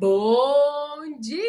[0.00, 1.42] Bom dia!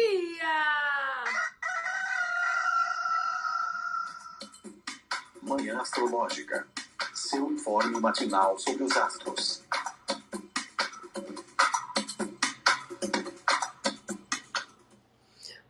[5.40, 6.68] Manhã Astrológica.
[7.14, 9.62] Seu informe matinal sobre os astros.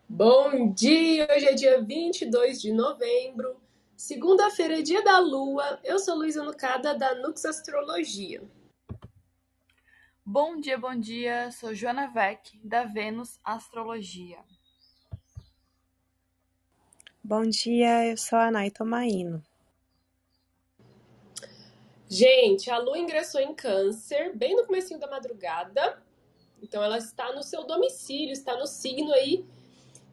[0.08, 1.28] Bom dia!
[1.32, 3.54] Hoje é dia 22 de novembro,
[3.96, 5.78] segunda-feira, é dia da lua.
[5.84, 8.42] Eu sou Luísa Nucada, da Nux Astrologia.
[10.32, 11.50] Bom dia, bom dia.
[11.52, 14.38] Sou Joana Vec, da Vênus Astrologia.
[17.22, 19.44] Bom dia, eu sou a Naito Maíno.
[22.08, 26.02] Gente, a lua ingressou em câncer bem no comecinho da madrugada.
[26.62, 29.44] Então ela está no seu domicílio, está no signo aí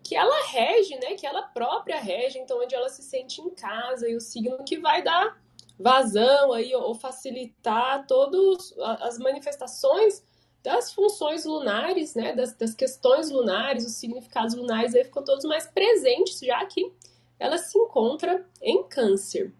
[0.03, 1.15] que ela rege, né?
[1.15, 4.77] Que ela própria rege, então onde ela se sente em casa e o signo que
[4.77, 5.41] vai dar
[5.79, 10.21] vazão aí ou facilitar todas as manifestações
[10.61, 15.65] das funções lunares, né, das, das, questões lunares, os significados lunares aí ficam todos mais
[15.67, 16.91] presentes, já que
[17.39, 19.53] ela se encontra em câncer.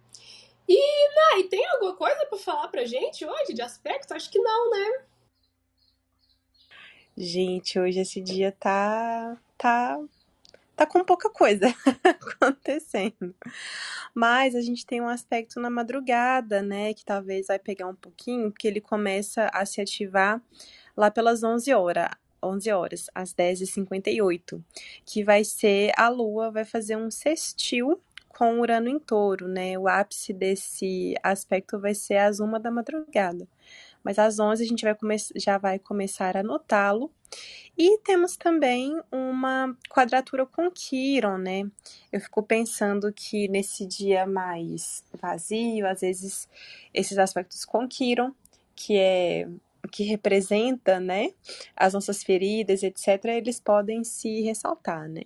[0.67, 4.14] E, Nai, tem alguma coisa para falar pra gente hoje de aspecto?
[4.14, 5.04] Acho que não, né?
[7.17, 10.00] Gente, hoje esse dia tá tá
[10.80, 11.67] tá com pouca coisa
[12.05, 13.35] acontecendo.
[14.16, 18.49] Mas a gente tem um aspecto na madrugada, né, que talvez vai pegar um pouquinho,
[18.49, 20.41] porque ele começa a se ativar
[20.95, 22.09] lá pelas 11 horas.
[22.41, 24.63] 11 horas, às 10h58,
[25.05, 29.77] que vai ser a Lua vai fazer um sextil com Urano em touro, né?
[29.77, 33.45] O ápice desse aspecto vai ser às 1 da madrugada.
[34.09, 34.97] Mas às 11 a gente vai
[35.35, 37.13] já vai começar a notá-lo
[37.77, 41.69] e temos também uma quadratura com Quiron, né?
[42.11, 46.49] Eu fico pensando que nesse dia mais vazio, às vezes
[46.91, 48.33] esses aspectos com Quiron,
[48.75, 49.47] que é
[49.91, 51.31] que representa, né,
[51.75, 55.21] as nossas feridas, etc, eles podem se ressaltar, né?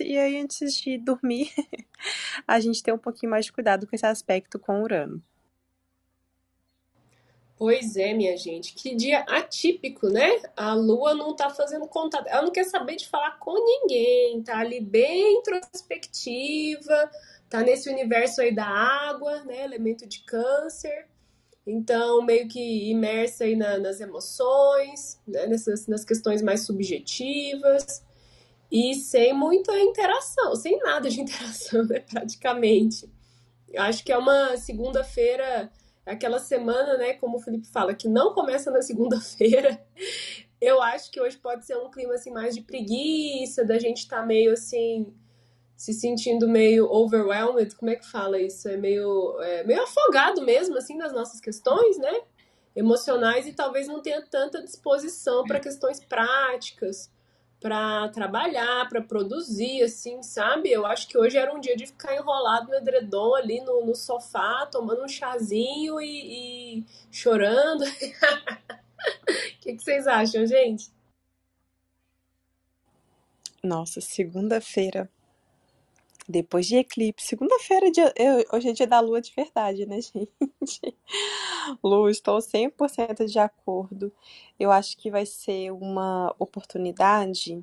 [0.00, 1.50] E aí, antes de dormir,
[2.48, 5.22] a gente tem um pouquinho mais de cuidado com esse aspecto com Urano.
[7.58, 10.42] Pois é, minha gente, que dia atípico, né?
[10.54, 14.58] A Lua não tá fazendo contato, ela não quer saber de falar com ninguém, tá
[14.58, 17.10] ali bem introspectiva,
[17.48, 19.64] tá nesse universo aí da água, né?
[19.64, 21.06] Elemento de câncer.
[21.66, 25.46] Então, meio que imersa aí na, nas emoções, né?
[25.46, 28.04] Nessas, nas questões mais subjetivas
[28.70, 32.00] e sem muita interação, sem nada de interação, né?
[32.00, 33.08] Praticamente.
[33.78, 35.70] Acho que é uma segunda-feira
[36.06, 39.84] aquela semana, né, como o Felipe fala, que não começa na segunda-feira.
[40.60, 44.20] Eu acho que hoje pode ser um clima assim mais de preguiça, da gente estar
[44.20, 45.12] tá meio assim
[45.76, 48.66] se sentindo meio overwhelmed, como é que fala isso?
[48.66, 52.22] É meio é, meio afogado mesmo assim nas nossas questões, né?
[52.74, 57.10] Emocionais e talvez não tenha tanta disposição para questões práticas
[57.60, 60.70] para trabalhar, para produzir, assim, sabe?
[60.70, 63.94] Eu acho que hoje era um dia de ficar enrolado no edredom ali no, no
[63.94, 67.84] sofá, tomando um chazinho e, e chorando.
[69.06, 70.90] O que, que vocês acham, gente?
[73.62, 75.08] Nossa, segunda-feira
[76.28, 77.28] depois de eclipse.
[77.28, 77.86] Segunda-feira,
[78.52, 80.96] hoje é dia da lua de verdade, né, gente?
[81.82, 84.12] Lu, estou 100% de acordo.
[84.58, 87.62] Eu acho que vai ser uma oportunidade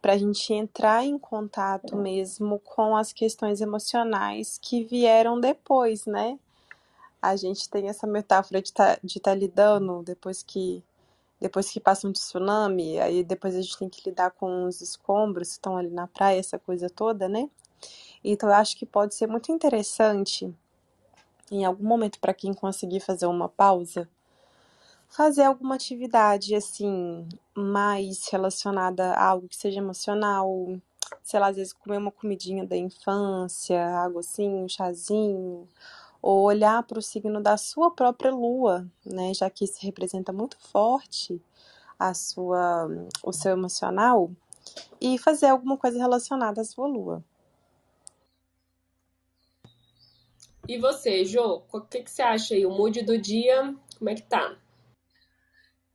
[0.00, 6.38] para a gente entrar em contato mesmo com as questões emocionais que vieram depois, né?
[7.20, 10.82] A gente tem essa metáfora de estar tá, de tá lidando depois que
[11.40, 15.48] depois que passa um tsunami, aí depois a gente tem que lidar com os escombros
[15.48, 17.48] que estão ali na praia, essa coisa toda, né?
[18.22, 20.52] Então eu acho que pode ser muito interessante,
[21.50, 24.08] em algum momento, para quem conseguir fazer uma pausa,
[25.08, 30.48] fazer alguma atividade assim, mais relacionada a algo que seja emocional,
[31.22, 35.66] sei lá, às vezes comer uma comidinha da infância, algo assim, um chazinho,
[36.22, 40.56] ou olhar para o signo da sua própria lua, né, já que isso representa muito
[40.58, 41.40] forte
[41.98, 42.88] a sua,
[43.22, 44.30] o seu emocional,
[45.00, 47.24] e fazer alguma coisa relacionada à sua lua.
[50.70, 52.64] E você, Jô, o que, que você acha aí?
[52.64, 54.56] O mood do dia, como é que tá?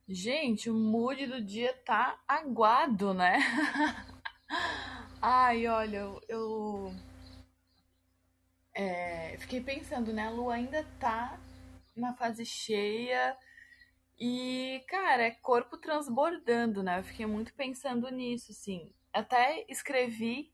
[0.06, 3.38] Gente, o mood do dia tá aguado, né?
[5.18, 6.92] Ai, olha, eu,
[8.74, 10.26] é, fiquei pensando, né?
[10.26, 11.40] A lua ainda tá
[11.96, 13.34] na fase cheia
[14.20, 16.98] e, cara, é corpo transbordando, né?
[16.98, 18.92] Eu fiquei muito pensando nisso, assim.
[19.10, 20.52] Até escrevi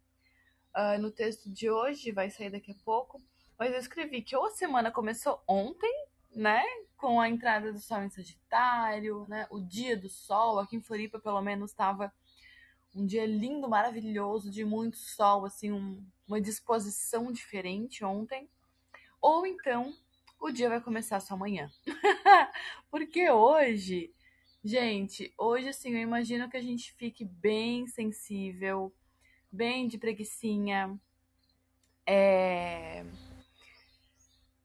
[0.76, 3.20] uh, no texto de hoje, vai sair daqui a pouco,
[3.62, 5.92] mas eu escrevi que ou a semana começou ontem
[6.34, 6.62] né?
[6.96, 9.46] Com a entrada do sol em Sagitário, né?
[9.50, 12.12] O dia do sol, aqui em Floripa, pelo menos, estava
[12.94, 18.48] um dia lindo, maravilhoso, de muito sol, assim, um, uma disposição diferente ontem.
[19.20, 19.94] Ou então,
[20.40, 21.70] o dia vai começar só amanhã.
[22.90, 24.12] Porque hoje,
[24.62, 28.92] gente, hoje, assim, eu imagino que a gente fique bem sensível,
[29.50, 30.98] bem de preguiçinha,
[32.06, 33.04] é...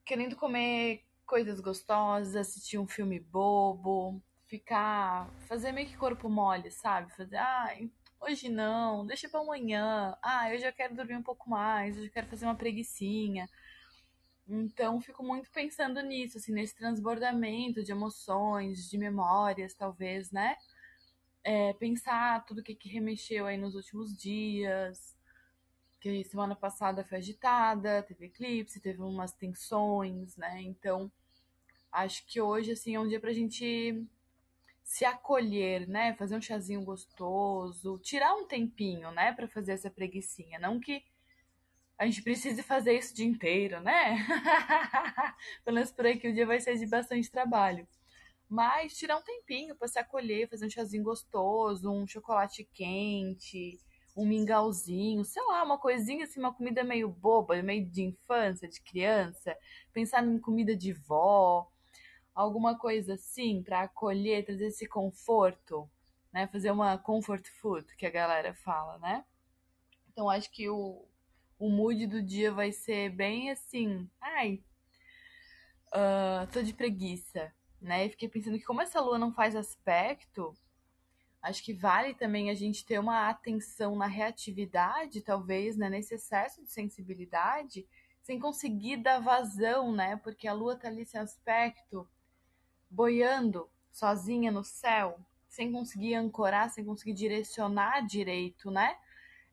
[0.07, 5.29] querendo comer coisas gostosas, assistir um filme bobo, ficar.
[5.47, 7.13] fazer meio que corpo mole, sabe?
[7.13, 7.77] Fazer, ah,
[8.21, 10.17] hoje não, deixa pra amanhã.
[10.23, 13.49] Ah, eu já quero dormir um pouco mais, eu já quero fazer uma preguiçinha.
[14.47, 20.55] Então, fico muito pensando nisso, assim, nesse transbordamento de emoções, de memórias, talvez, né?
[21.43, 25.16] É, pensar tudo o que, que remexeu aí nos últimos dias,
[26.11, 30.61] que semana passada foi agitada, teve eclipse, teve umas tensões, né?
[30.61, 31.11] Então,
[31.91, 34.05] acho que hoje, assim, é um dia pra gente
[34.83, 36.13] se acolher, né?
[36.15, 40.59] Fazer um chazinho gostoso, tirar um tempinho, né, para fazer essa preguiçinha.
[40.59, 41.03] Não que
[41.97, 44.17] a gente precise fazer isso o dia inteiro, né?
[45.65, 47.87] Pelo menos por aí que o dia vai ser de bastante trabalho.
[48.49, 53.79] Mas tirar um tempinho para se acolher, fazer um chazinho gostoso, um chocolate quente,
[54.17, 58.81] um mingauzinho, sei lá, uma coisinha assim, uma comida meio boba, meio de infância, de
[58.81, 59.55] criança,
[59.93, 61.71] pensar em comida de vó,
[62.33, 65.87] alguma coisa assim para acolher, trazer esse conforto,
[66.33, 66.47] né?
[66.47, 69.23] Fazer uma comfort food que a galera fala, né?
[70.11, 71.05] Então acho que o,
[71.59, 74.63] o mood do dia vai ser bem assim, ai,
[75.89, 78.07] uh, tô de preguiça, né?
[78.07, 80.57] E fiquei pensando que como essa lua não faz aspecto,
[81.41, 86.61] Acho que vale também a gente ter uma atenção na reatividade, talvez, né, nesse excesso
[86.63, 87.87] de sensibilidade,
[88.21, 90.17] sem conseguir dar vazão, né?
[90.17, 92.05] Porque a lua tá ali sem aspecto,
[92.89, 98.97] boiando sozinha no céu, sem conseguir ancorar, sem conseguir direcionar direito, né?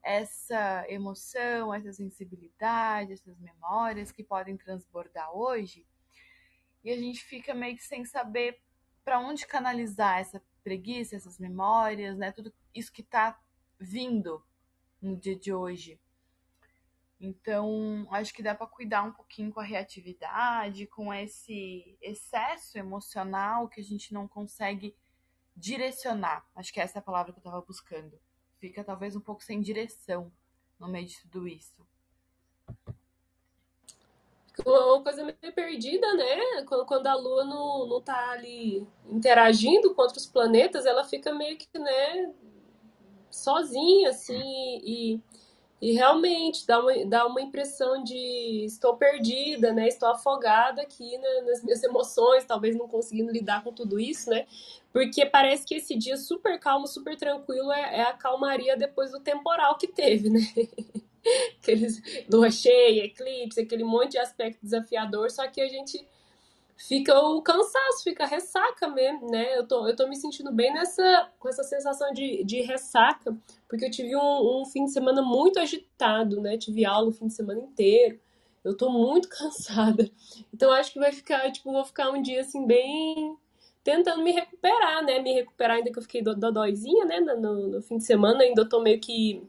[0.03, 5.87] Essa emoção, essa sensibilidade, essas memórias que podem transbordar hoje.
[6.83, 8.61] E a gente fica meio que sem saber
[9.05, 12.33] para onde canalizar essa preguiça, essas memórias, né?
[12.33, 13.41] Tudo isso que está
[13.79, 14.43] vindo
[15.01, 16.01] no dia de hoje.
[17.21, 23.69] Então, acho que dá para cuidar um pouquinho com a reatividade, com esse excesso emocional
[23.69, 24.97] que a gente não consegue
[25.55, 26.45] direcionar.
[26.55, 28.19] Acho que essa é a palavra que eu estava buscando.
[28.59, 30.33] Fica talvez um pouco sem direção
[30.79, 31.87] no meio de tudo isso
[34.65, 36.65] uma coisa meio perdida, né?
[36.87, 41.79] Quando, a Lua não, não tá ali interagindo com outros planetas, ela fica meio que,
[41.79, 42.33] né,
[43.31, 45.21] sozinha, assim, e,
[45.83, 49.89] e realmente dá uma, dá uma impressão de estou perdida, né?
[49.89, 54.47] Estou afogada aqui né, nas minhas emoções, talvez não conseguindo lidar com tudo isso, né?
[54.93, 59.21] Porque parece que esse dia super calmo, super tranquilo é, é a calmaria depois do
[59.21, 60.41] temporal que teve, né?
[61.61, 62.01] aqueles
[62.31, 66.07] lua cheia, eclipse, aquele monte de aspecto desafiador, só que a gente
[66.77, 69.57] fica o cansaço, fica a ressaca mesmo, né?
[69.57, 73.37] Eu tô, eu tô me sentindo bem nessa, com essa sensação de, de ressaca,
[73.69, 76.59] porque eu tive um, um fim de semana muito agitado, né?
[76.59, 78.19] Tive aula o fim de semana inteiro.
[78.63, 80.11] Eu tô muito cansada.
[80.53, 83.37] Então acho que vai ficar, tipo, vou ficar um dia assim bem
[83.83, 85.21] tentando me recuperar, né?
[85.21, 87.21] Me recuperar ainda que eu fiquei dodóizinha, né?
[87.21, 89.43] No, no fim de semana ainda eu tô meio que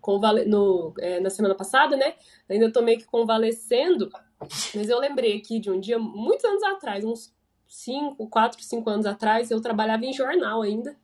[0.00, 0.44] convale...
[0.44, 2.14] no, é, na semana passada, né?
[2.48, 4.10] Ainda tô meio que convalescendo,
[4.74, 7.34] mas eu lembrei aqui de um dia, muitos anos atrás, uns
[7.66, 10.96] 5, 4, 5 anos atrás, eu trabalhava em jornal ainda.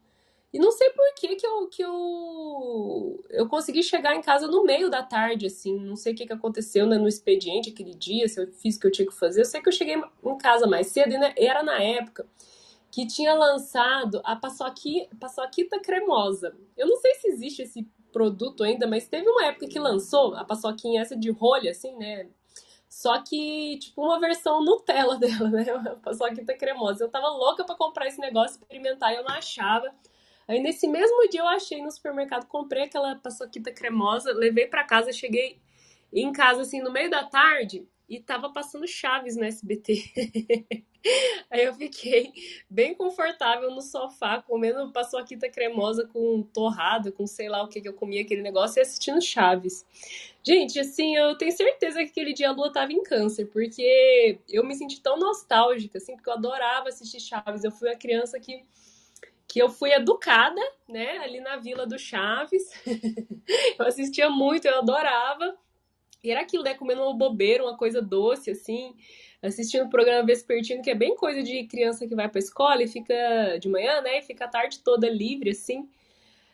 [0.52, 4.64] E não sei por que que eu, que eu, eu consegui chegar em casa no
[4.64, 5.78] meio da tarde, assim.
[5.78, 8.80] Não sei o que, que aconteceu né, no expediente aquele dia, se eu fiz o
[8.80, 9.42] que eu tinha que fazer.
[9.42, 12.26] Eu sei que eu cheguei em casa mais cedo e né, era na época
[12.90, 16.56] que tinha lançado a paçoquita, cremosa.
[16.76, 20.44] Eu não sei se existe esse produto ainda, mas teve uma época que lançou a
[20.44, 22.28] paçoquinha essa de rolha, assim, né?
[22.88, 25.72] Só que, tipo, uma versão Nutella dela, né?
[25.72, 27.04] Uma paçoquita cremosa.
[27.04, 29.94] Eu tava louca para comprar esse negócio, experimentar, e eu não achava.
[30.48, 35.12] Aí, nesse mesmo dia, eu achei no supermercado, comprei aquela paçoquita cremosa, levei para casa,
[35.12, 35.60] cheguei
[36.12, 40.02] em casa, assim, no meio da tarde, e tava passando Chaves no SBT.
[41.48, 42.32] Aí eu fiquei
[42.68, 47.88] bem confortável no sofá, comendo paçoquita cremosa com torrada, com sei lá o que que
[47.88, 49.86] eu comia aquele negócio e assistindo Chaves.
[50.42, 54.64] Gente, assim, eu tenho certeza que aquele dia a lua tava em câncer, porque eu
[54.64, 57.62] me senti tão nostálgica, assim, porque eu adorava assistir Chaves.
[57.62, 58.64] Eu fui a criança que
[59.46, 62.70] que eu fui educada, né, ali na Vila do Chaves.
[63.78, 65.58] eu assistia muito, eu adorava.
[66.22, 68.94] E era aquilo, né, comendo uma bobeira, uma coisa doce, assim.
[69.42, 72.88] assistindo o programa Vespertino, que é bem coisa de criança que vai pra escola e
[72.88, 74.18] fica de manhã, né?
[74.18, 75.88] E fica a tarde toda livre, assim.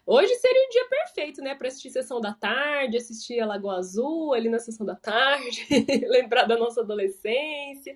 [0.07, 4.33] Hoje seria o dia perfeito, né, para assistir sessão da tarde, assistir a Lagoa Azul
[4.35, 5.67] ali na sessão da tarde,
[6.07, 7.93] lembrar da nossa adolescência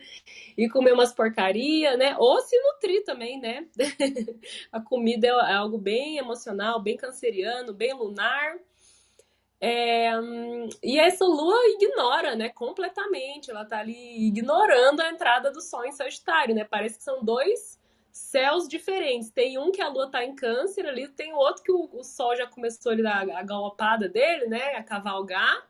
[0.58, 2.16] e comer umas porcaria, né?
[2.18, 3.64] Ou se nutrir também, né?
[4.72, 8.58] a comida é algo bem emocional, bem canceriano, bem lunar.
[9.60, 10.10] É,
[10.82, 13.50] e essa lua ignora, né, completamente.
[13.50, 16.64] Ela tá ali ignorando a entrada do Sol em Sagitário, né?
[16.64, 17.78] Parece que são dois
[18.10, 19.30] céus diferentes.
[19.30, 22.36] Tem um que a lua tá em câncer ali, tem outro que o, o sol
[22.36, 24.76] já começou ali a, a galopada dele, né?
[24.76, 25.68] A cavalgar,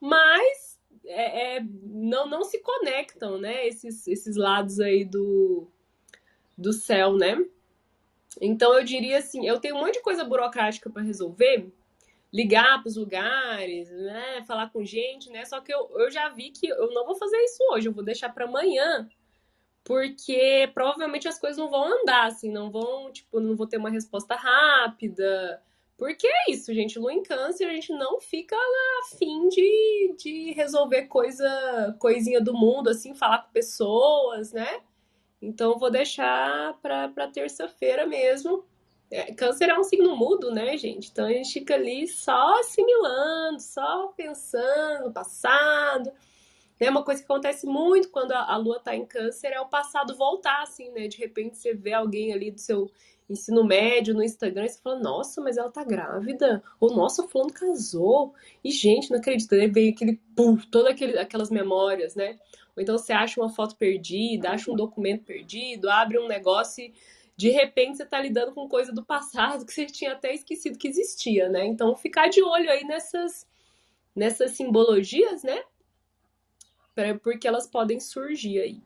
[0.00, 3.66] mas é, é, não, não se conectam, né?
[3.66, 5.66] Esses, esses lados aí do,
[6.56, 7.36] do céu, né?
[8.40, 11.72] Então eu diria assim, eu tenho um monte de coisa burocrática para resolver,
[12.32, 15.44] ligar para os lugares, né, falar com gente, né?
[15.44, 18.04] Só que eu, eu já vi que eu não vou fazer isso hoje, eu vou
[18.04, 19.08] deixar para amanhã
[19.84, 23.90] porque provavelmente as coisas não vão andar, assim, não vão, tipo, não vou ter uma
[23.90, 25.62] resposta rápida.
[25.96, 28.56] Porque é isso, gente, lua em câncer, a gente não fica
[29.02, 34.80] afim de, de resolver coisa, coisinha do mundo, assim, falar com pessoas, né?
[35.42, 38.64] Então vou deixar pra terça-feira mesmo.
[39.10, 41.10] É, câncer é um signo mudo, né, gente?
[41.10, 46.12] Então a gente fica ali só assimilando, só pensando no passado
[46.86, 49.68] é uma coisa que acontece muito quando a, a lua tá em câncer é o
[49.68, 51.06] passado voltar, assim, né?
[51.08, 52.90] De repente você vê alguém ali do seu
[53.28, 56.62] ensino médio no Instagram e você fala, nossa, mas ela tá grávida.
[56.80, 58.34] Ou, nossa, fulano casou.
[58.64, 59.54] E, gente, não acredito.
[59.54, 59.68] Né?
[59.68, 62.38] Veio aquele pum, todas aquelas memórias, né?
[62.74, 66.94] Ou então você acha uma foto perdida, acha um documento perdido, abre um negócio e
[67.40, 70.86] de repente você tá lidando com coisa do passado que você tinha até esquecido que
[70.86, 71.64] existia, né?
[71.64, 73.48] Então ficar de olho aí nessas,
[74.14, 75.64] nessas simbologias, né?
[77.22, 78.82] porque elas podem surgir aí.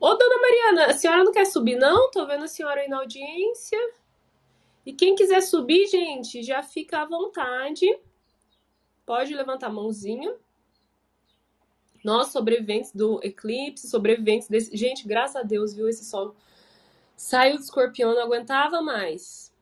[0.00, 2.10] Ô, dona Mariana, a senhora não quer subir, não?
[2.10, 3.78] Tô vendo a senhora aí na audiência.
[4.86, 7.84] E quem quiser subir, gente, já fica à vontade.
[9.04, 10.34] Pode levantar a mãozinha.
[12.02, 14.74] Nós, sobreviventes do eclipse, sobreviventes desse.
[14.74, 15.86] Gente, graças a Deus, viu?
[15.86, 16.34] Esse sol
[17.20, 19.52] saiu do escorpião, não aguentava mais.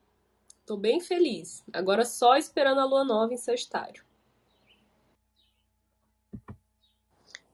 [0.65, 1.65] Tô bem feliz.
[1.73, 4.05] Agora só esperando a lua nova em Sagitário.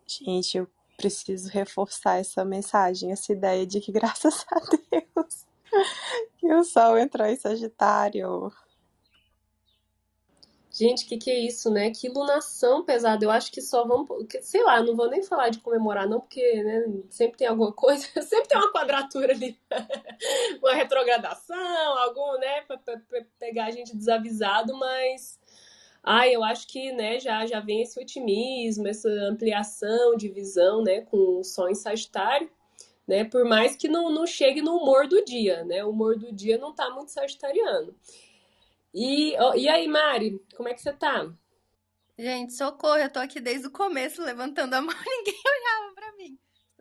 [0.07, 0.69] Gente, eu
[0.99, 5.47] preciso reforçar essa mensagem, essa ideia de que, graças a Deus,
[6.37, 8.53] que o Sol entrou em Sagitário.
[10.77, 11.93] Gente, o que, que é isso, né?
[11.93, 13.25] Que lunação pesada.
[13.25, 14.09] Eu acho que só vamos.
[14.43, 18.05] Sei lá, não vou nem falar de comemorar, não, porque né, sempre tem alguma coisa,
[18.23, 19.57] sempre tem uma quadratura ali,
[20.61, 25.39] uma retrogradação, algum, né, pra, pra, pra pegar a gente desavisado, mas
[26.03, 31.03] ah, eu acho que né, já, já vem esse otimismo, essa ampliação de visão né,
[31.03, 32.51] com o Sol em Sagitário,
[33.07, 36.33] né, por mais que não, não chegue no humor do dia, né, o humor do
[36.33, 37.95] dia não tá muito sagitariano.
[38.95, 41.29] E, e aí, Mari, como é que você tá?
[42.17, 46.39] Gente, socorro, eu tô aqui desde o começo levantando a mão, ninguém olhava pra mim.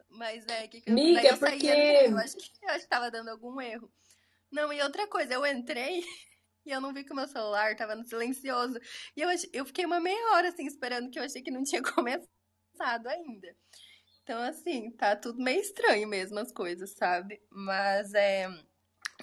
[0.10, 1.68] Mas é, que, que eu, Miga, eu porque...
[1.68, 3.92] eu acho que eu acho que tava dando algum erro.
[4.52, 6.04] Não, e outra coisa, eu entrei
[6.64, 8.80] e eu não vi que o meu celular tava no silencioso.
[9.18, 11.82] E eu, eu fiquei uma meia hora assim esperando que eu achei que não tinha
[11.82, 13.56] começado ainda.
[14.22, 17.42] Então, assim, tá tudo meio estranho mesmo as coisas, sabe?
[17.50, 18.48] Mas é.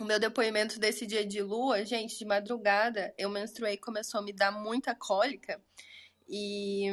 [0.01, 4.33] O meu depoimento desse dia de lua, gente, de madrugada, eu menstruei começou a me
[4.33, 5.63] dar muita cólica.
[6.27, 6.87] E,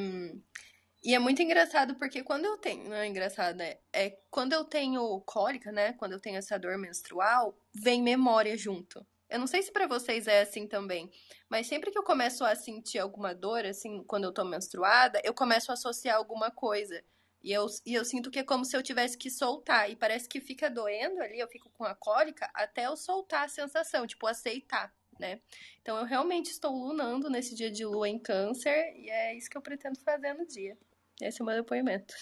[1.02, 2.90] e é muito engraçado porque quando eu tenho.
[2.90, 3.78] Não é engraçado, né?
[3.94, 5.94] É quando eu tenho cólica, né?
[5.94, 9.08] Quando eu tenho essa dor menstrual, vem memória junto.
[9.30, 11.10] Eu não sei se para vocês é assim também,
[11.50, 15.34] mas sempre que eu começo a sentir alguma dor, assim, quando eu tô menstruada, eu
[15.34, 17.02] começo a associar alguma coisa.
[17.44, 19.90] E eu, e eu sinto que é como se eu tivesse que soltar.
[19.90, 23.50] E parece que fica doendo ali, eu fico com a cólica, até eu soltar a
[23.50, 25.40] sensação, tipo, aceitar, né?
[25.82, 29.58] Então eu realmente estou lunando nesse dia de lua em câncer, e é isso que
[29.58, 30.78] eu pretendo fazer no dia.
[31.22, 32.14] Esse é o meu depoimento.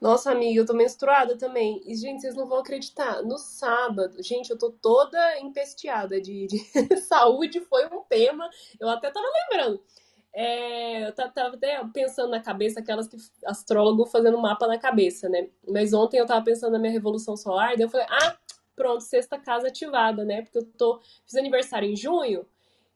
[0.00, 1.82] Nossa, amiga, eu tô menstruada também.
[1.84, 3.22] E, gente, vocês não vão acreditar.
[3.22, 6.58] No sábado, gente, eu tô toda empesteada de, de...
[7.04, 8.48] saúde, foi um tema.
[8.80, 9.84] Eu até tava lembrando.
[10.32, 15.48] É, eu tava até pensando na cabeça, aquelas que astrólogo fazendo mapa na cabeça, né?
[15.68, 18.36] Mas ontem eu tava pensando na minha revolução solar, daí eu falei, ah,
[18.76, 20.42] pronto, sexta casa ativada, né?
[20.42, 22.46] Porque eu tô, fiz aniversário em junho,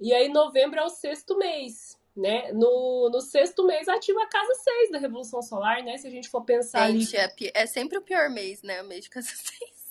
[0.00, 2.52] e aí novembro é o sexto mês né?
[2.52, 5.98] No, no sexto mês ativa a casa 6 da Revolução Solar, né?
[5.98, 7.50] Se a gente for pensar gente, ali...
[7.52, 8.82] é, é sempre o pior mês, né?
[8.82, 9.83] O mês de casa 6.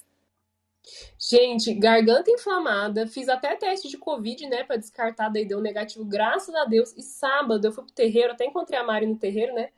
[1.18, 6.54] Gente, garganta inflamada, fiz até teste de Covid, né, pra descartar, daí deu negativo, graças
[6.54, 6.94] a Deus.
[6.98, 9.70] E sábado eu fui pro terreiro, até encontrei a Mari no terreiro, né?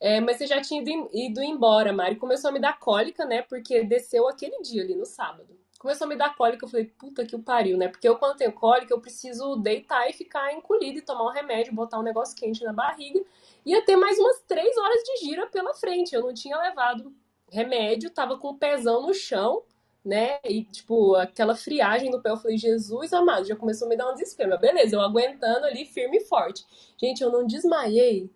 [0.00, 2.16] É, mas você já tinha ido, ido embora, Mari.
[2.16, 3.42] Começou a me dar cólica, né?
[3.42, 5.58] Porque desceu aquele dia ali no sábado.
[5.78, 7.88] Começou a me dar cólica, eu falei, puta que o pariu, né?
[7.88, 11.74] Porque eu, quando tenho cólica, eu preciso deitar e ficar encolhida e tomar um remédio,
[11.74, 13.20] botar um negócio quente na barriga.
[13.64, 16.14] Ia ter mais umas três horas de gira pela frente.
[16.14, 17.12] Eu não tinha levado
[17.50, 19.62] remédio, tava com o pezão no chão,
[20.08, 20.38] né?
[20.42, 24.10] E, tipo, aquela friagem no pé, eu falei, Jesus amado, já começou a me dar
[24.10, 24.48] um desespero.
[24.48, 26.64] Mas beleza, eu aguentando ali firme e forte.
[26.96, 28.30] Gente, eu não desmaiei,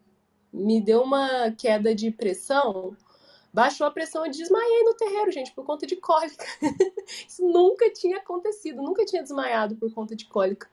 [0.52, 2.94] me deu uma queda de pressão,
[3.54, 6.44] baixou a pressão e desmaiei no terreiro, gente, por conta de cólica.
[7.26, 10.68] Isso nunca tinha acontecido, nunca tinha desmaiado por conta de cólica.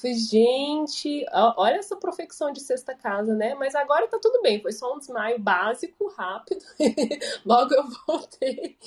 [0.00, 1.26] Falei, gente,
[1.56, 3.54] olha essa profecção de sexta casa, né?
[3.54, 6.64] Mas agora tá tudo bem, foi só um desmaio básico, rápido.
[7.44, 8.78] Logo eu voltei,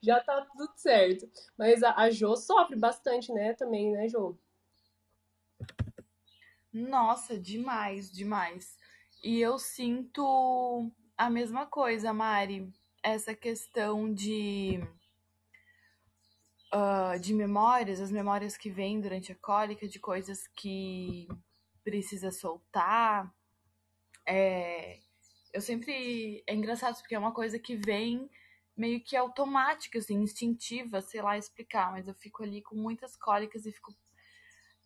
[0.00, 1.28] já tá tudo certo.
[1.58, 3.52] Mas a, a Jo sofre bastante, né?
[3.54, 4.38] Também, né, Jo?
[6.72, 8.76] Nossa, demais, demais.
[9.22, 12.72] E eu sinto a mesma coisa, Mari.
[13.02, 14.80] Essa questão de
[16.74, 21.28] uh, de memórias, as memórias que vêm durante a cólica, de coisas que
[21.82, 23.32] precisa soltar.
[24.26, 24.98] É,
[25.52, 26.42] eu sempre.
[26.46, 28.30] É engraçado porque é uma coisa que vem
[28.76, 33.66] meio que automática, assim, instintiva, sei lá explicar, mas eu fico ali com muitas cólicas
[33.66, 33.94] e fico.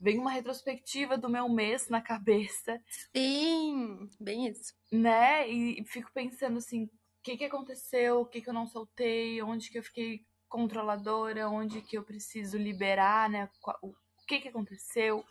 [0.00, 2.82] Vem uma retrospectiva do meu mês na cabeça.
[3.14, 4.74] Sim, bem isso.
[4.90, 5.48] Né?
[5.48, 6.90] E fico pensando assim, o
[7.22, 11.82] que, que aconteceu, o que, que eu não soltei, onde que eu fiquei controladora, onde
[11.82, 13.50] que eu preciso liberar, né?
[13.82, 13.92] O
[14.24, 15.24] que que aconteceu.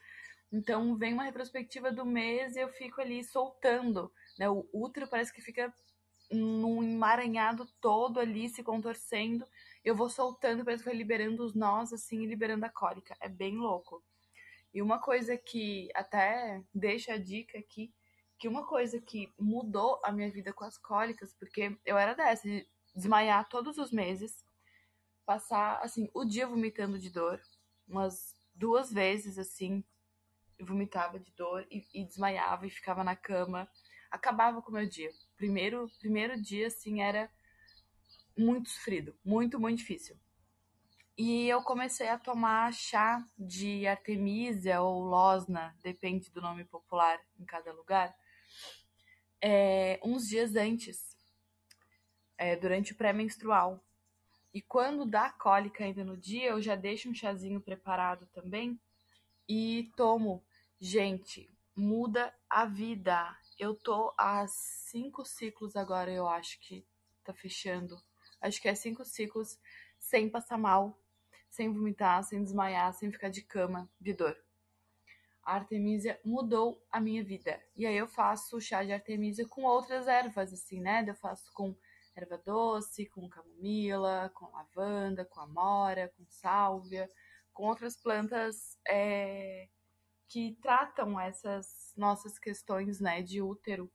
[0.51, 4.49] Então vem uma retrospectiva do mês e eu fico ali soltando, né?
[4.49, 5.73] O útero parece que fica
[6.29, 9.45] num emaranhado todo ali, se contorcendo.
[9.81, 13.15] Eu vou soltando, parece que vai liberando os nós, assim, liberando a cólica.
[13.21, 14.03] É bem louco.
[14.73, 17.93] E uma coisa que até deixa a dica aqui,
[18.37, 22.45] que uma coisa que mudou a minha vida com as cólicas, porque eu era dessa,
[22.45, 24.43] de desmaiar todos os meses,
[25.25, 27.41] passar, assim, o dia vomitando de dor.
[27.87, 29.83] Umas duas vezes, assim,
[30.59, 33.67] vomitava de dor e, e desmaiava e ficava na cama.
[34.11, 35.09] Acabava com o meu dia.
[35.35, 37.29] Primeiro, primeiro dia, assim, era
[38.37, 39.15] muito sofrido.
[39.23, 40.17] Muito, muito difícil.
[41.17, 47.45] E eu comecei a tomar chá de artemisia ou losna, depende do nome popular em
[47.45, 48.15] cada lugar,
[49.39, 51.15] é, uns dias antes,
[52.35, 53.79] é, durante o pré-menstrual.
[54.53, 58.79] E quando dá cólica ainda no dia, eu já deixo um chazinho preparado também
[59.49, 60.43] e tomo.
[60.79, 63.35] Gente, muda a vida.
[63.57, 66.85] Eu tô há cinco ciclos agora, eu acho que
[67.23, 67.99] tá fechando.
[68.39, 69.57] Acho que é cinco ciclos
[69.97, 70.99] sem passar mal,
[71.49, 74.37] sem vomitar, sem desmaiar, sem ficar de cama de dor.
[75.43, 77.61] A artemisia mudou a minha vida.
[77.75, 81.03] E aí eu faço chá de artemisia com outras ervas, assim, né?
[81.07, 81.75] Eu faço com
[82.15, 87.09] erva doce, com camomila, com lavanda, com amora, com sálvia,
[87.53, 89.67] com outras plantas é,
[90.27, 93.91] que tratam essas nossas questões né, de útero.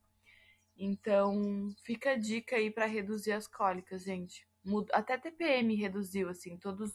[0.77, 4.47] Então, fica a dica aí para reduzir as cólicas, gente.
[4.93, 6.93] Até TPM reduziu, assim, todos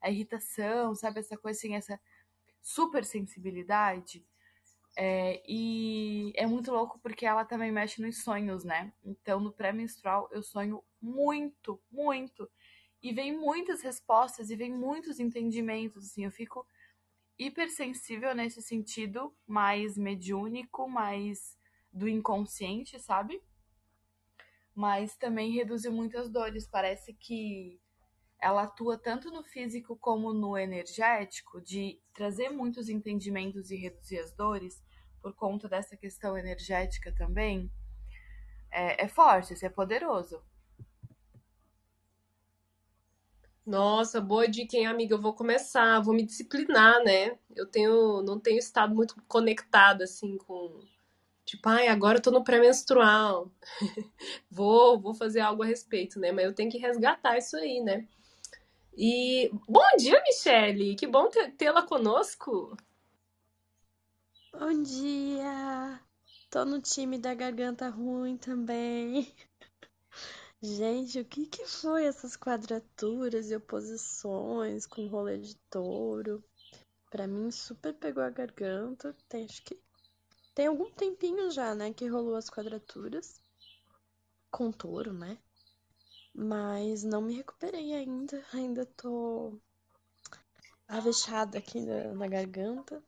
[0.00, 1.20] a irritação, sabe?
[1.20, 2.00] Essa coisa assim, essa
[2.62, 4.26] super sensibilidade
[5.02, 8.92] é, e é muito louco porque ela também mexe nos sonhos, né?
[9.02, 12.46] Então, no pré-menstrual, eu sonho muito, muito.
[13.02, 16.26] E vem muitas respostas e vem muitos entendimentos, assim.
[16.26, 16.66] Eu fico
[17.38, 21.56] hipersensível nesse sentido, mais mediúnico, mais
[21.90, 23.42] do inconsciente, sabe?
[24.74, 26.68] Mas também reduziu muitas dores.
[26.68, 27.80] Parece que
[28.38, 34.34] ela atua tanto no físico como no energético, de trazer muitos entendimentos e reduzir as
[34.34, 34.89] dores
[35.22, 37.70] por conta dessa questão energética também,
[38.70, 40.42] é, é forte, é poderoso.
[43.64, 45.14] Nossa, boa dica, hein, amiga?
[45.14, 47.38] Eu vou começar, vou me disciplinar, né?
[47.54, 50.80] Eu tenho, não tenho estado muito conectada, assim, com...
[51.44, 53.50] Tipo, ai, agora eu tô no pré-menstrual.
[54.50, 56.32] vou, vou fazer algo a respeito, né?
[56.32, 58.08] Mas eu tenho que resgatar isso aí, né?
[58.96, 60.96] E bom dia, Michele!
[60.96, 62.76] Que bom tê-la conosco.
[64.52, 66.00] Bom dia!
[66.50, 69.32] Tô no time da garganta ruim também.
[70.60, 76.44] Gente, o que que foi essas quadraturas e oposições com rolê de touro?
[77.10, 79.16] Pra mim, super pegou a garganta.
[79.28, 79.80] Tem, acho que
[80.54, 83.40] tem algum tempinho já, né, que rolou as quadraturas
[84.50, 85.38] com touro, né?
[86.34, 88.44] Mas não me recuperei ainda.
[88.52, 89.58] Ainda tô
[90.88, 93.02] avexada aqui na, na garganta.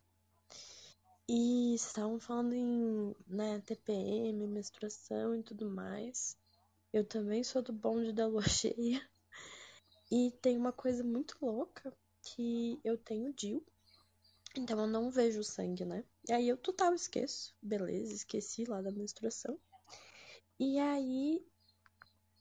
[1.34, 6.36] E vocês estavam falando em né, TPM, menstruação e tudo mais.
[6.92, 9.00] Eu também sou do bonde da lua cheia.
[10.10, 11.90] E tem uma coisa muito louca
[12.20, 13.64] que eu tenho DIL.
[14.54, 16.04] Então eu não vejo sangue, né?
[16.28, 17.56] E aí eu total esqueço.
[17.62, 19.58] Beleza, esqueci lá da menstruação.
[20.60, 21.42] E aí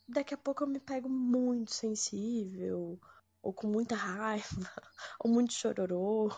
[0.05, 2.99] daqui a pouco eu me pego muito sensível,
[3.41, 4.43] ou com muita raiva,
[5.21, 6.29] ou muito chororô.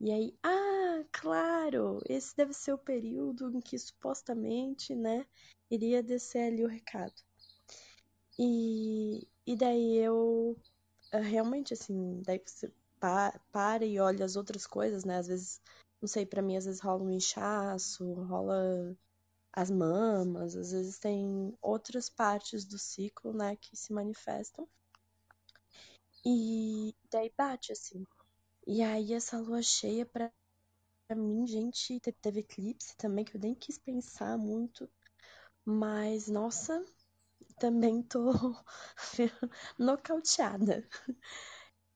[0.00, 5.26] E aí, ah, claro, esse deve ser o período em que supostamente, né,
[5.70, 7.12] iria descer ali o recado.
[8.38, 10.56] E, e daí eu
[11.12, 15.18] eh, realmente assim, daí você pa- para e olha as outras coisas, né?
[15.18, 15.60] Às vezes,
[16.00, 18.96] não sei, pra mim às vezes rola um inchaço, rola
[19.52, 24.68] as mamas, às vezes tem outras partes do ciclo, né, que se manifestam.
[26.26, 28.04] E daí bate assim.
[28.66, 30.30] E aí essa lua cheia pra
[31.16, 34.90] mim, gente, te- teve eclipse também que eu nem quis pensar muito,
[35.64, 36.84] mas nossa,
[37.60, 38.32] também tô
[39.78, 40.88] nocauteada.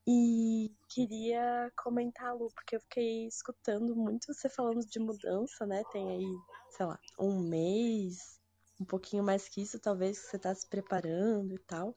[0.07, 5.83] E queria comentar, Lu, porque eu fiquei escutando muito você falando de mudança, né?
[5.93, 6.37] Tem aí,
[6.77, 8.39] sei lá, um mês,
[8.81, 11.97] um pouquinho mais que isso, talvez, que você tá se preparando e tal.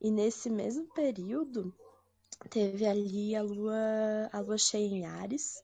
[0.00, 1.74] E nesse mesmo período,
[2.50, 5.62] teve ali a lua, a lua cheia em Ares.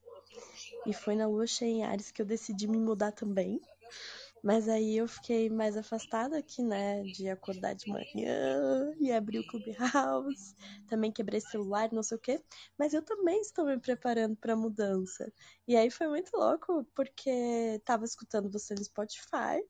[0.86, 3.60] E foi na lua cheia em Ares que eu decidi me mudar também.
[4.42, 7.02] Mas aí eu fiquei mais afastada aqui, né?
[7.04, 10.54] De acordar de manhã e abrir o Clubhouse.
[10.86, 12.42] Também quebrei celular, não sei o quê.
[12.78, 15.32] Mas eu também estou me preparando para a mudança.
[15.66, 19.64] E aí foi muito louco, porque tava escutando você no Spotify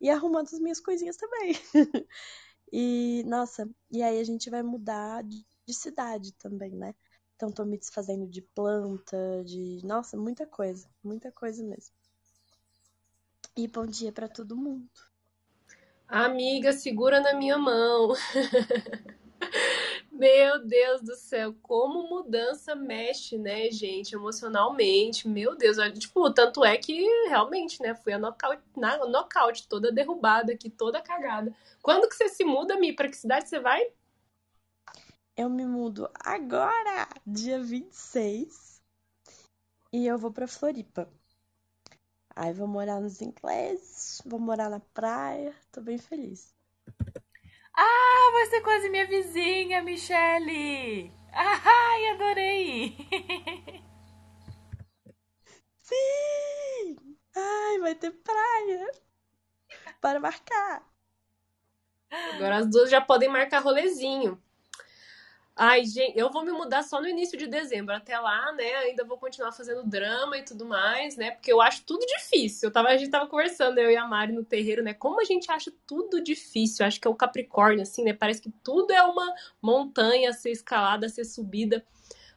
[0.00, 1.52] e arrumando as minhas coisinhas também.
[2.72, 5.22] e, nossa, e aí a gente vai mudar
[5.66, 6.94] de cidade também, né?
[7.36, 9.80] Então tô me desfazendo de planta, de.
[9.84, 10.88] Nossa, muita coisa.
[11.02, 11.94] Muita coisa mesmo.
[13.56, 14.88] E bom dia pra todo mundo.
[16.08, 18.12] Amiga, segura na minha mão.
[20.12, 25.26] Meu Deus do céu, como mudança mexe, né, gente, emocionalmente.
[25.26, 30.52] Meu Deus, tipo, tanto é que realmente, né, fui a nocaute, na, nocaute, toda derrubada
[30.52, 31.52] aqui, toda cagada.
[31.82, 32.92] Quando que você se muda, Mi?
[32.94, 33.84] Pra que cidade você vai?
[35.34, 38.82] Eu me mudo agora, dia 26,
[39.90, 41.10] e eu vou pra Floripa.
[42.36, 46.54] Aí vou morar nos ingleses, vou morar na praia, tô bem feliz.
[47.74, 51.10] Ah, vai ser quase minha vizinha, Michele!
[51.32, 52.94] Ai, adorei!
[55.80, 56.96] Sim!
[57.34, 58.92] Ai, vai ter praia
[59.98, 60.86] para marcar.
[62.34, 64.38] Agora as duas já podem marcar rolezinho.
[65.54, 67.94] Ai, gente, eu vou me mudar só no início de dezembro.
[67.94, 71.32] Até lá, né, ainda vou continuar fazendo drama e tudo mais, né?
[71.32, 72.68] Porque eu acho tudo difícil.
[72.68, 74.94] Eu tava, a gente tava conversando, eu e a Mari no terreiro, né?
[74.94, 76.82] Como a gente acha tudo difícil.
[76.82, 78.14] Eu acho que é o Capricórnio, assim, né?
[78.14, 79.26] Parece que tudo é uma
[79.60, 81.84] montanha a ser escalada, a ser subida.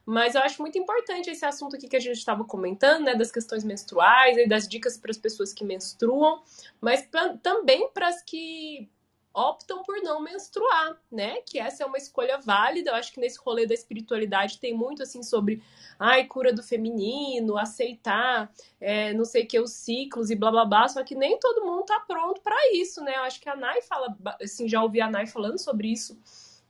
[0.05, 3.31] Mas eu acho muito importante esse assunto aqui que a gente estava comentando, né, das
[3.31, 6.43] questões menstruais e das dicas para as pessoas que menstruam,
[6.79, 8.87] mas pra, também para as que
[9.35, 11.41] optam por não menstruar, né?
[11.41, 12.91] Que essa é uma escolha válida.
[12.91, 15.61] Eu acho que nesse rolê da espiritualidade tem muito assim sobre
[15.99, 20.87] ai, cura do feminino, aceitar, é, não sei que, os ciclos e blá blá blá.
[20.87, 23.15] Só que nem todo mundo tá pronto para isso, né?
[23.17, 26.17] Eu acho que a Nai fala, assim, já ouvi a Nai falando sobre isso.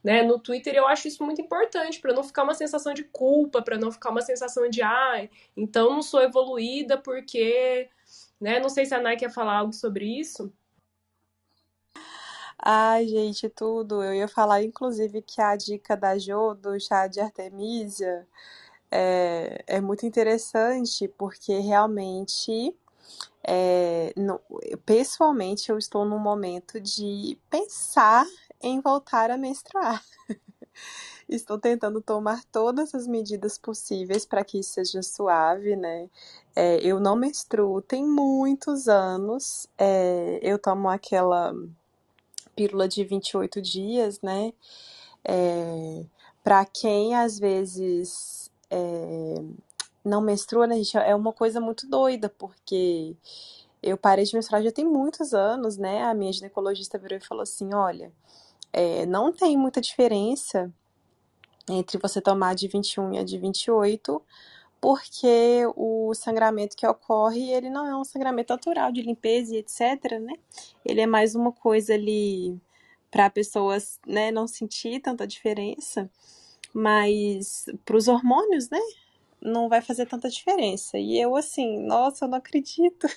[0.04, 3.64] Né, no Twitter eu acho isso muito importante para não ficar uma sensação de culpa,
[3.64, 7.90] para não ficar uma sensação de ai, então não sou evoluída porque,
[8.40, 10.54] né, não sei se a Nai quer falar algo sobre isso.
[12.58, 14.04] Ai, gente, tudo.
[14.04, 18.28] Eu ia falar, inclusive, que a dica da Jo do chá de Artemisia
[18.92, 22.76] é, é muito interessante, porque realmente,
[23.44, 24.42] é, no-
[24.86, 28.26] pessoalmente, eu estou num momento de pensar
[28.62, 30.04] em voltar a menstruar.
[31.28, 36.10] Estou tentando tomar todas as medidas possíveis para que isso seja suave, né?
[36.56, 39.68] É, eu não menstruo tem muitos anos.
[39.78, 41.54] É, eu tomo aquela
[42.56, 44.54] pílula de 28 dias, né?
[45.24, 46.06] É,
[46.44, 49.44] para quem às vezes é,
[50.04, 50.98] não menstrua, né, gente?
[50.98, 53.16] É uma coisa muito doida, porque
[53.82, 56.04] eu parei de menstruar já tem muitos anos, né?
[56.04, 58.12] A minha ginecologista virou e falou assim: olha,
[58.72, 60.72] é, não tem muita diferença
[61.70, 64.22] entre você tomar de 21 e a de 28,
[64.86, 70.20] porque o sangramento que ocorre, ele não é um sangramento natural de limpeza e etc,
[70.22, 70.36] né?
[70.86, 72.56] Ele é mais uma coisa ali
[73.10, 76.08] para pessoas, né, não sentir tanta diferença,
[76.72, 78.80] mas para os hormônios, né,
[79.42, 81.00] não vai fazer tanta diferença.
[81.00, 83.08] E eu, assim, nossa, eu não acredito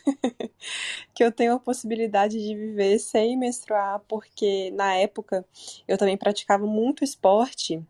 [1.13, 5.45] que eu tenho a possibilidade de viver sem menstruar, porque na época
[5.87, 7.85] eu também praticava muito esporte.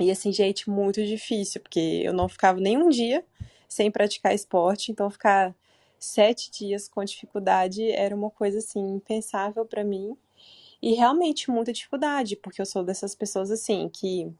[0.00, 3.24] E assim, gente, muito difícil, porque eu não ficava nem um dia
[3.68, 5.54] sem praticar esporte, então ficar
[5.98, 10.16] sete dias com dificuldade era uma coisa assim impensável para mim
[10.82, 14.30] e realmente muita dificuldade, porque eu sou dessas pessoas assim que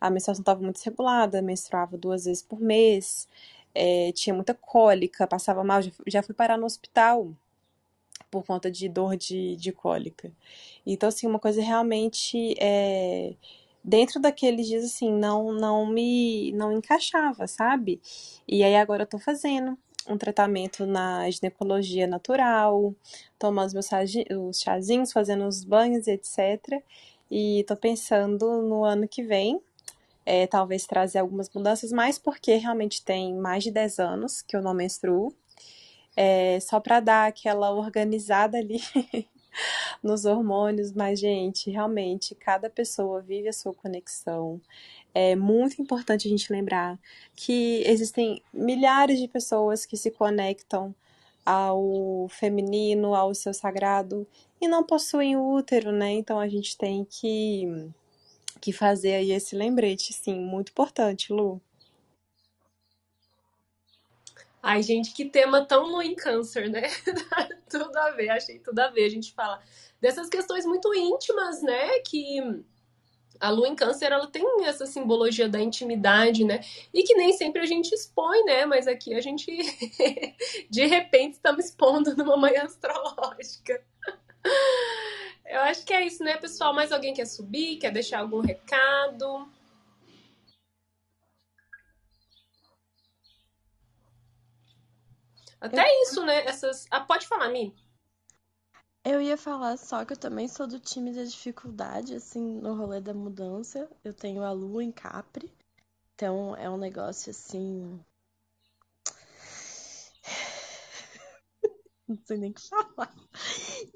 [0.00, 3.26] a menstruação estava muito regulada, menstruava duas vezes por mês,
[3.74, 7.34] é, tinha muita cólica, passava mal, já fui parar no hospital
[8.30, 10.30] por conta de dor de, de cólica.
[10.86, 13.34] Então, assim, uma coisa realmente é,
[13.84, 18.00] dentro daqueles dias, assim, não, não me não encaixava, sabe?
[18.46, 22.94] E aí agora eu tô fazendo um tratamento na ginecologia natural,
[23.38, 23.88] tomando os meus
[24.48, 26.82] os chazinhos, fazendo os banhos etc.
[27.30, 29.60] E tô pensando no ano que vem,
[30.24, 34.62] é, talvez trazer algumas mudanças, mas porque realmente tem mais de 10 anos que eu
[34.62, 35.34] não menstruo.
[36.16, 38.80] É, só para dar aquela organizada ali
[40.02, 44.60] nos hormônios, mas, gente, realmente, cada pessoa vive a sua conexão.
[45.14, 46.98] É muito importante a gente lembrar
[47.34, 50.94] que existem milhares de pessoas que se conectam
[51.44, 54.26] ao feminino, ao seu sagrado,
[54.60, 56.12] e não possuem útero, né?
[56.12, 57.90] Então a gente tem que,
[58.60, 61.60] que fazer aí esse lembrete, sim, muito importante, Lu.
[64.62, 66.82] Ai, gente, que tema tão Lu em câncer, né?
[67.70, 69.04] tudo a ver, achei tudo a ver.
[69.04, 69.60] A gente fala
[70.00, 72.00] dessas questões muito íntimas, né?
[72.00, 72.40] Que
[73.40, 76.60] a lua em câncer ela tem essa simbologia da intimidade, né?
[76.92, 78.66] E que nem sempre a gente expõe, né?
[78.66, 79.46] Mas aqui a gente
[80.68, 83.82] de repente estamos expondo numa manhã astrológica.
[85.46, 86.74] Eu acho que é isso, né, pessoal?
[86.74, 87.76] Mais alguém quer subir?
[87.78, 89.48] Quer deixar algum recado?
[95.60, 96.44] Até isso, né?
[96.44, 96.86] Essas.
[96.90, 97.74] Ah, pode falar, Mi.
[99.04, 103.00] Eu ia falar só que eu também sou do time da dificuldade, assim, no rolê
[103.00, 103.88] da mudança.
[104.04, 105.52] Eu tenho a lua em Capri,
[106.14, 107.98] então é um negócio assim.
[112.06, 113.14] Não sei nem o que falar.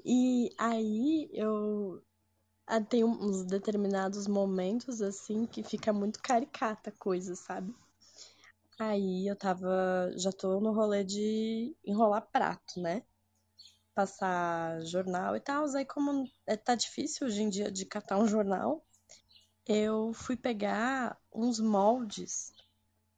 [0.03, 2.03] E aí eu
[2.65, 7.73] ah, tenho uns determinados momentos, assim, que fica muito caricata a coisa, sabe?
[8.79, 10.11] Aí eu tava.
[10.17, 13.03] Já tô no rolê de enrolar prato, né?
[13.93, 15.65] passar jornal e tal.
[15.75, 18.85] Aí, como é, tá difícil hoje em dia de catar um jornal,
[19.65, 22.51] eu fui pegar uns moldes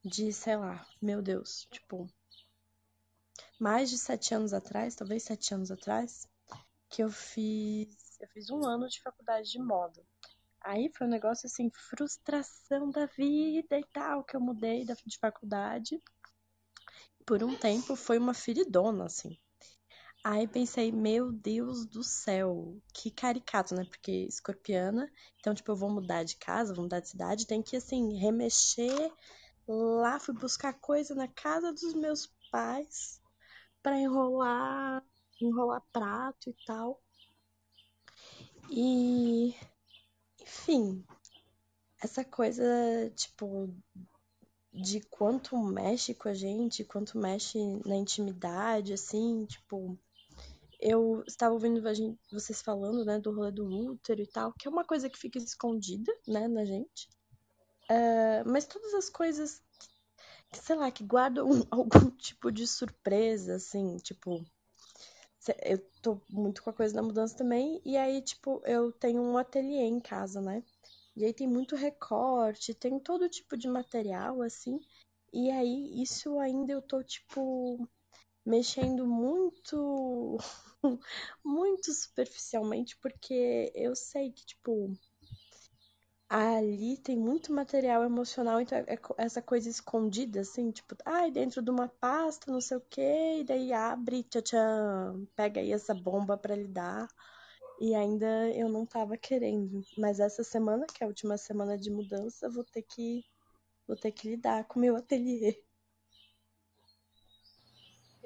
[0.03, 2.07] de, sei lá, meu Deus, tipo,
[3.59, 6.27] mais de sete anos atrás, talvez sete anos atrás,
[6.89, 10.03] que eu fiz, eu fiz um ano de faculdade de moda.
[10.65, 16.01] Aí foi um negócio assim, frustração da vida e tal, que eu mudei de faculdade.
[17.23, 19.37] Por um tempo foi uma feridona, assim.
[20.23, 23.85] Aí pensei, meu Deus do céu, que caricato, né?
[23.85, 25.07] Porque escorpiana,
[25.39, 29.13] então, tipo, eu vou mudar de casa, vou mudar de cidade, tem que, assim, remexer
[29.67, 33.21] lá, fui buscar coisa na casa dos meus pais
[33.83, 35.03] para enrolar,
[35.39, 36.99] enrolar prato e tal.
[38.71, 39.53] E,
[40.45, 41.03] enfim,
[42.01, 42.63] essa coisa,
[43.15, 43.73] tipo,
[44.71, 49.97] de quanto mexe com a gente, quanto mexe na intimidade, assim, tipo,
[50.79, 51.81] eu estava ouvindo
[52.31, 55.39] vocês falando, né, do rolê do útero e tal, que é uma coisa que fica
[55.39, 57.09] escondida, né, na gente.
[57.89, 59.61] Uh, mas todas as coisas
[60.51, 64.45] que, sei lá, que guardam algum tipo de surpresa, assim, tipo.
[65.63, 69.37] Eu tô muito com a coisa da mudança também, e aí, tipo, eu tenho um
[69.37, 70.63] ateliê em casa, né?
[71.15, 74.79] E aí tem muito recorte, tem todo tipo de material, assim.
[75.33, 77.87] E aí, isso ainda eu tô, tipo,
[78.45, 80.37] mexendo muito
[81.43, 84.95] muito superficialmente porque eu sei que tipo
[86.29, 91.69] ali tem muito material emocional, então é essa coisa escondida, assim, tipo, ai, dentro de
[91.69, 96.55] uma pasta, não sei o quê, e daí abre, tchan pega aí essa bomba para
[96.55, 97.07] lidar.
[97.79, 99.81] E ainda eu não tava querendo.
[99.97, 103.23] Mas essa semana, que é a última semana de mudança, vou ter que
[103.87, 105.64] vou ter que lidar com o meu ateliê.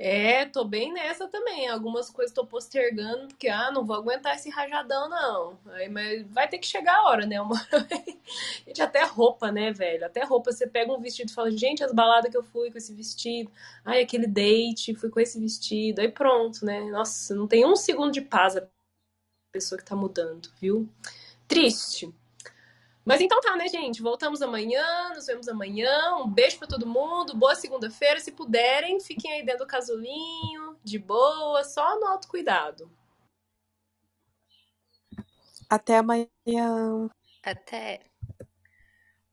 [0.01, 1.67] É, tô bem nessa também.
[1.67, 5.59] Algumas coisas tô postergando, porque, ah, não vou aguentar esse rajadão, não.
[5.73, 7.41] Aí, mas vai ter que chegar a hora, né?
[7.41, 7.55] Uma...
[8.65, 10.05] gente, até roupa, né, velho?
[10.05, 10.53] Até roupa.
[10.53, 13.51] Você pega um vestido e fala, gente, as baladas que eu fui com esse vestido.
[13.83, 15.99] Ai, aquele date, fui com esse vestido.
[15.99, 16.79] Aí pronto, né?
[16.91, 18.65] Nossa, não tem um segundo de paz a
[19.51, 20.88] pessoa que tá mudando, viu?
[21.45, 22.13] Triste.
[23.05, 24.01] Mas então tá, né, gente?
[24.01, 26.15] Voltamos amanhã, nos vemos amanhã.
[26.17, 28.19] Um beijo pra todo mundo, boa segunda-feira.
[28.19, 32.91] Se puderem, fiquem aí dentro do casulinho, de boa, só no autocuidado.
[35.69, 37.09] Até amanhã.
[37.43, 38.01] Até.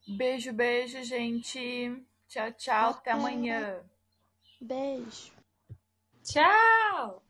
[0.07, 2.07] Beijo, beijo, gente.
[2.29, 2.91] Tchau, tchau.
[2.91, 3.21] Até Até.
[3.21, 3.81] amanhã.
[4.61, 5.33] Beijo.
[6.23, 7.26] Tchau!